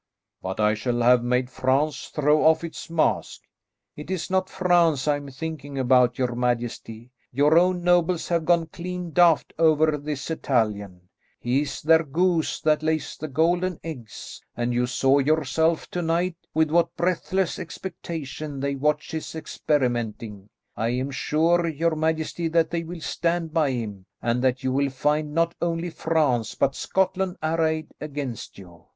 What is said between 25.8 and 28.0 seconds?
France but Scotland arrayed